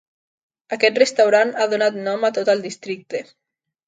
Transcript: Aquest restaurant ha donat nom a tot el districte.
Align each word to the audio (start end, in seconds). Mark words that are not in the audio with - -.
Aquest 0.77 0.95
restaurant 1.03 1.51
ha 1.63 1.67
donat 1.73 1.99
nom 2.07 2.25
a 2.25 2.31
tot 2.39 2.49
el 2.55 2.65
districte. 2.65 3.23